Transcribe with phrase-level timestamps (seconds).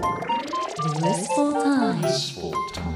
[0.00, 2.00] Blissful time.
[2.00, 2.90] Blissful time.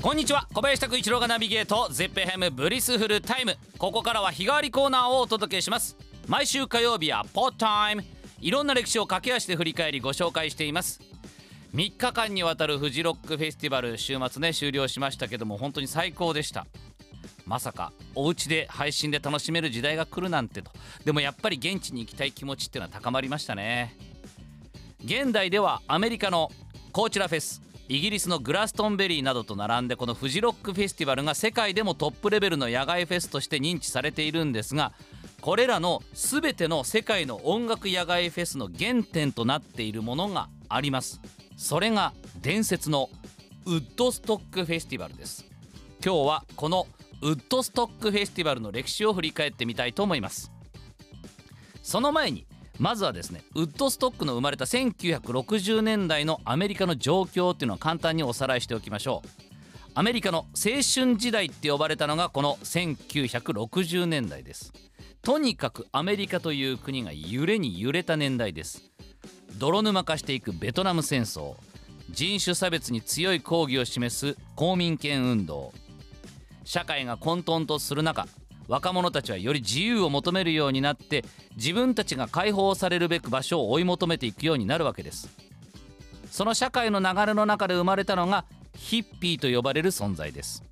[0.00, 8.04] こんにちは小林拓一郎がナビゲート ZEPFM ブリスフルタイムここからは日替わりコーナーをお届けします毎週火曜日は Pod Time
[8.40, 11.00] いろんな歴史を駆け足で振り返りご紹介しています
[11.74, 16.66] 3日間にわたるフジロックフェスティバル週末ね終了しましたけども本当に最高でした
[17.46, 20.70] まさかお家で配信で楽しめる時代が来るなんてと。
[21.04, 23.96] でもやっぱり現地に行きたい気持ちっていうのは高まりましたね。
[25.04, 26.50] 現代ではアメリカの
[26.92, 34.92] コーチラフェスイギリスのグラストンベリーなどと並んでこのフジロックフェスティバルが世界でもトップレベルの野外フェスとして認知されているんですが
[35.42, 41.20] これらの全ての世界の音楽野外フェスの原点となっているものがあります。
[41.58, 43.10] それが伝説の
[43.66, 45.44] ウッドストックフェスティバルです。
[46.02, 46.86] 今日はこの
[47.24, 50.52] ウッドストックフェスティバルの歴史を振り返ってみたいと思います。
[51.82, 52.46] その前に
[52.78, 59.28] まずはですねウッドストックの生まれた1960年代のアメリカの状況っていうのを簡単におさらいしておきましょう。
[59.94, 64.74] アメリカの青春時代って呼ばれたのがこの1960年代です。
[65.22, 68.82] とにかくアメリカという国が揺れに揺れた年代です。
[69.56, 71.54] 泥沼化していくベトナム戦争。
[72.10, 75.72] 人種差別に強い抗議を示す公民権運動。
[76.64, 78.26] 社会が混沌とする中
[78.68, 81.24] 若者たちはより自由を求めるようになって
[81.56, 85.28] 自分たちが解放されるべく場所を追い求めていくようになるわけです。
[86.30, 88.44] その社会の流れの中で生まれたのが
[88.76, 90.64] ヒッピーと呼ばれる存在です。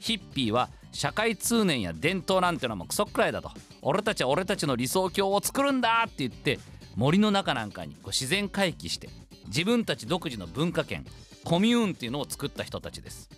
[0.00, 3.50] ヒッピーは社会通念や伝統なんてのはもうクソくらいだと。
[3.82, 6.58] 俺たちは俺たちの理想郷を作るんだって言って
[6.96, 9.10] 森の中なんかにこう自然回帰して
[9.46, 11.04] 自分たち独自の文化圏
[11.44, 13.28] コミューンっていうのを作った人たちです。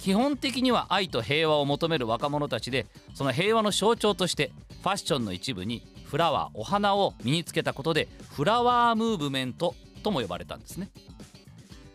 [0.00, 4.50] 基本的には愛と平和を求める若者たちでその平和の象徴として
[4.82, 10.88] ファッションの一部にフラワーお花を身につけたことでフラワームーブメントとも呼ばれたんですね。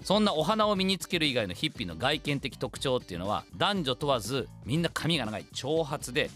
[0.03, 6.29] そんなお花を身につける以外のヒッピーの外見的特徴っていうのは男女問わずみんな髪が長い長髪で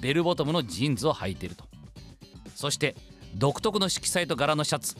[0.00, 1.64] ベルボトムのジーンズを履いていると。
[2.54, 2.94] そして
[3.34, 4.96] 独特の色彩と柄のシャツ。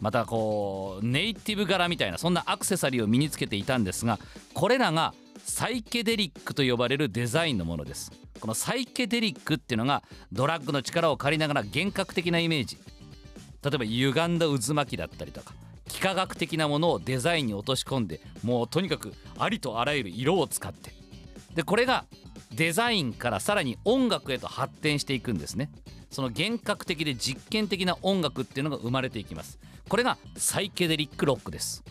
[0.00, 4.18] またこうネイティブ柄みたいなそんなアクセサリーを身につけていたんですが
[4.54, 5.14] これらが
[5.44, 8.10] サイケデリックと呼ばれるデザインのものです。
[8.40, 10.02] このサイケデリックっていうのが
[10.32, 12.78] ドラッグの力を借りながら幻覚的なイメージ。
[13.62, 15.54] 例えば歪んだ渦巻きだったりとか
[15.88, 20.92] 幾何学的なものをデザインに落とし込んでもうとにかくありとあらゆる色を使って。
[21.54, 22.04] でこれが
[22.52, 25.70] デザインからさらに音楽へと発展していくんですね。
[26.16, 29.58] その幻覚的で実験的な音楽っていうのが生まれていきます。
[29.86, 31.84] これがサイケデリックロックです。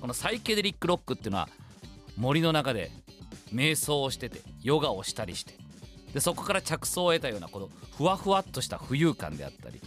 [0.00, 1.50] このサイケデリックロックっていうのは
[2.16, 2.90] 森の中で
[3.52, 5.52] 瞑想をしててヨガをしたりして
[6.14, 7.68] でそこから着想を得たようなこの
[7.98, 9.82] ふわふわっとした浮遊感であったり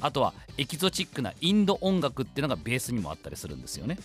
[0.00, 3.98] あとはエキゾチックなインド音楽っていうのがベースにもあったりするんですよね。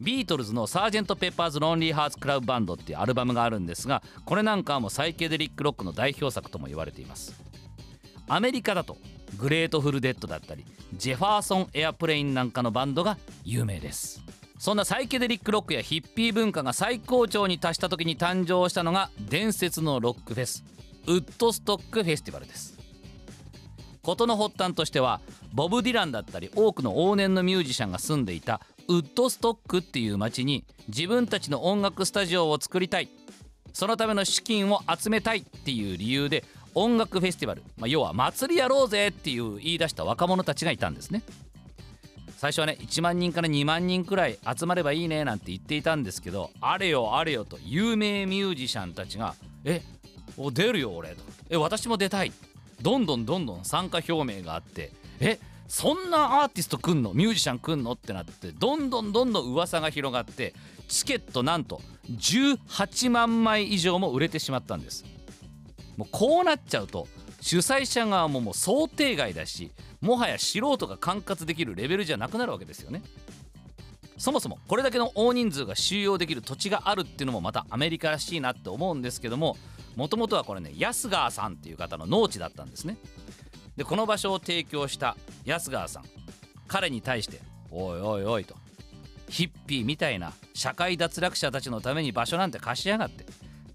[0.00, 7.47] ビートルズの「サージェント・ペッパーズ・ロンリー・ハーツ・クラブ・バンド」っていうアルバムがあるんですがこれなんかはもうサイケデリックロックの代表作とも言われています。
[8.28, 8.98] アメリカだと
[9.38, 14.22] グレイトフル・デッドだったりジェファーソン・エアプレインなんかのバンドが有名です。
[14.58, 20.64] そんなサイケデリックロックやヒッピー文化が最高潮に達した時に誕生したのが伝説のロックフェス
[21.06, 22.76] ウッドストックフェスティバルです。
[24.02, 25.20] 事の発端としては
[25.52, 33.08] ボブ・ディランだったり多くの往年のミュージシャンが住んでいたウッドストックっていう町に自分たちの音楽スタジオを作りたい。
[33.78, 36.42] そのための資金を集めたいっていう理由で
[36.74, 41.22] 音楽フェスティバル、まあ、要は祭りやろうぜっていう言い出した若者たちがいたんですね。
[42.38, 49.80] 最初はね1万人から2万人くらい集まればいいねなんて言っていたんですけどあれよあれよと有名ミュージシャンたちが「え
[50.36, 52.32] お出るよ俺」と「え私も出たい」
[52.82, 54.90] どんどんどんどん参加表明があって
[55.20, 57.14] 「えそんなアーティスト来んの？
[57.14, 60.52] ミュージシャン来んの?」ってなってどんどんどんどん噂が広がって
[60.88, 65.04] チケットなんと18万枚以上も売れてしまったんです。
[65.96, 67.08] もうこうなっちゃうと
[67.40, 73.02] 主催者側ももう想定外だしもはや素人が管轄できるレベルじゃなくなるわけですよね。
[74.16, 79.56] そもそもこれだけの大人数が収容できる土地があるっていうのもまたアメリカらしいなって思うんですけども
[79.94, 82.96] もともとはこれね安川さんっていう方の農地だったんですね。
[83.76, 86.04] でこの場所を提供した安川さん
[86.66, 87.40] 彼に対して
[87.70, 88.67] 「おいおいおい」と。
[89.28, 93.26] ヒッピーみたいな社会脱落者たちのために場所なんて貸しやがって。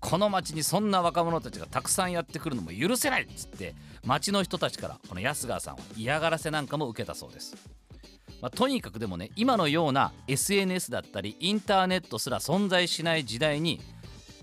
[0.04, 3.74] この町にそんな若者たちがたくさんやってくるのも許せないっつって
[4.06, 7.56] 町の人たちからこの安川さんは嫌がらせなんかも受けたそうです、
[8.42, 13.80] まあ、とにかくでもね今のような SNS だったりインターネットすら存在しない時代に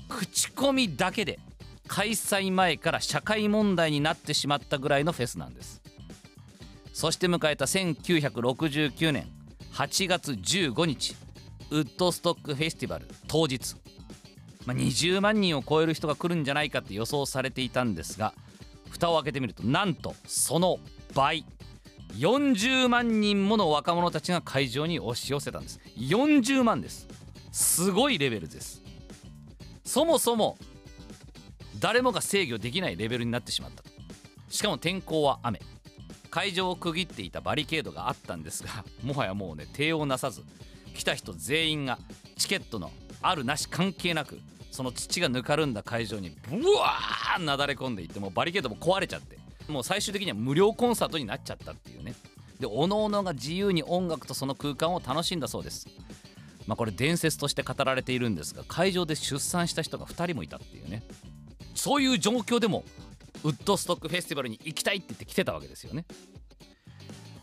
[0.09, 1.39] 口コミだけで
[1.87, 5.83] 開催前から社会問題になってしまったぐらいのフェスなんです。
[6.93, 9.27] そして迎えた1969年
[9.73, 11.17] 8月15日
[11.71, 13.77] ウッドストックフェスティバル当日、
[14.67, 18.35] まあ、20万人を超える人が来るんじゃないかって予想されていたんですが
[18.91, 20.79] 蓋を開けてみるとなんとその
[21.15, 21.45] 倍。
[22.17, 25.81] 40万人もの若者たちが会場に押し寄せたんです。
[25.97, 27.07] 40万です。
[27.53, 28.83] すごいレベルです。
[29.85, 30.57] そもそも
[31.79, 33.83] 誰もが制御できないレベルになってしまった
[34.49, 35.61] しかも天候は雨。
[36.31, 40.43] 会場を区切っていたバリケードがあったんですが もはやもうね手をなさず
[40.95, 41.99] 来た人全員が
[42.37, 42.91] チケットの
[43.23, 44.41] あるなし関係なく
[44.71, 49.39] その土がぬかるんだ会場にブワーなだれ込んでいってもうバリケードも壊れちゃって
[49.69, 52.15] もう最終的には無料コンサートになっちゃったっていうね。
[52.59, 55.87] でおのおのが自由に音楽とその空間を楽しんだそうです。
[56.67, 61.03] まあこれ伝説として語られているんですが会場で出産した人が2人もいたっていうね。
[61.75, 62.85] そういう状況でも
[63.45, 66.05] ウッドストックフェスティバルに行きたいって言って来てたわけですよね。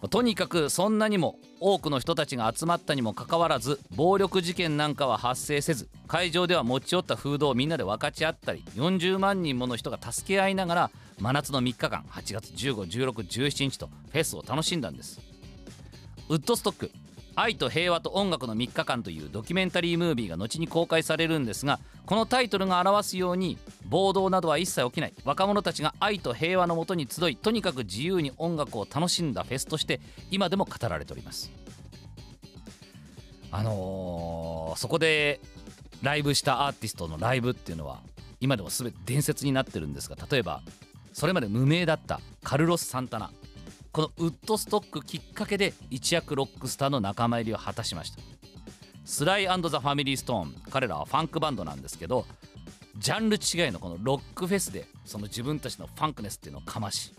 [0.10, 15.20] とにかくそんなにも多くの人たちが集まったにもかかわらず暴力事件なんかは発生せず会場では持ち寄ったフードをみんなで分かち合ったり40万人もの人が助け合いながら真夏の3日間8月151617日とフェスを楽しんだんです。
[16.30, 16.92] ウッドストック
[17.36, 25.14] 愛と平和と音楽の3日間というドキュメンタリームービーが後に公開されるんですがこのタイトルが表すように暴動などは一切起きない。
[25.24, 30.02] 若者たちが愛と平和のもとに集いとにかく自由に音楽を楽しんだフェスとして
[30.32, 31.52] 今でも語られております。
[33.52, 35.40] あのー、そこで
[36.02, 38.02] ライブしたアーティストのライブっていうのは
[38.40, 40.62] 今でも全て伝説になってるんですが例えば
[41.14, 43.32] それまで無名だったカルロス・サンタナ。
[43.92, 48.22] このウッドストックきっかけで一躍ロックスターの仲間入りを果たしました。
[49.06, 50.54] スライザ・ファミリー・ストーン。
[50.70, 52.28] 彼らはファンクバンドなんですけど
[52.98, 57.14] ジャンル違いのこのロックフェスでその自分たちのファンクネスっていうのをかまし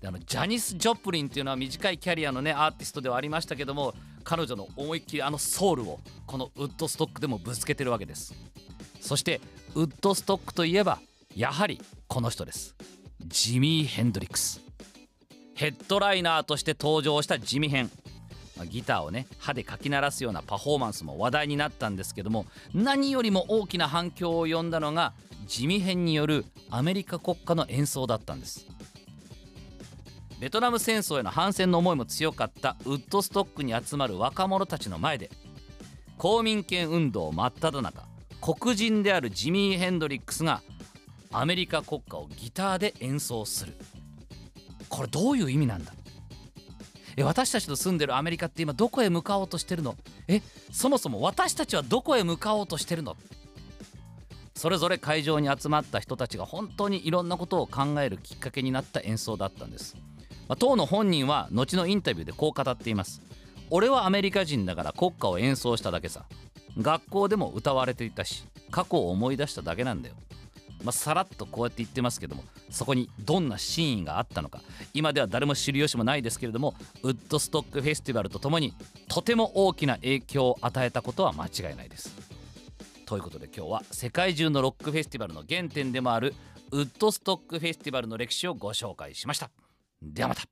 [0.00, 8.34] であのジャニス・ジョプリンっていうのは短いキャリアのねアーティストではありましたけども彼女の思いっきりあのソウルをこのウッドストックでもぶつけてるわけです。
[9.00, 9.40] そして
[9.74, 11.00] ウッドストックといえば
[11.34, 12.74] やはりこの人です。
[13.26, 14.60] ジミー・ヘンドリックス。
[15.54, 17.60] ヘッドライナーとして登場した地
[18.62, 25.12] 味編ギターをね歯でかき鳴らすようなパフォーマンスも話題になったんですけども何よりも大きな反響を呼んだのが
[25.46, 28.66] 地味編によるアメリカ国歌の演奏だったんです。
[30.38, 35.30] ベトナム戦争への反戦の思いも強かったウッドストックに集まる若者たちの前で
[36.16, 38.04] 公民権運動真っ只中
[38.40, 40.62] 黒人であるジミー・ヘンドリックスが
[41.30, 43.74] アメリカ国歌をギターで演奏する。
[44.88, 45.92] これどういう意味なんだ？
[47.16, 49.96] え私たちの住んでるアメリカって今どこへ向かおうとしてるの？
[50.28, 50.42] え
[50.72, 53.16] そもそも私たちはどこへ向かおうとしてるの？
[54.54, 59.96] それぞれ会場に集まった人たちが本当にいろんなことを考えるきっかけになった演奏だったんです、
[60.48, 63.22] まあ、当の本人は後のインタビューでこう語っています。
[63.70, 66.24] 俺はアメリカ人だから国歌を演奏しただけさ。
[66.78, 70.14] 学校でも歌われていたし過去を思い出しただけなんだよ。
[70.84, 74.60] まあ、さらっとこうやって言ってますけどもそこにどんな真意があったのか
[74.94, 78.74] 今では誰も知る由もないですけれどもウッドストックフェスティバルとともに
[79.08, 82.14] とても大きな影響を与えたことは間違いないです。
[83.06, 86.32] ということで今日は世界中のロックフェスティバルの原点でもある
[86.70, 89.50] ウッドストックフェスティバルの歴史をご紹介しました。
[90.00, 90.42] ではまた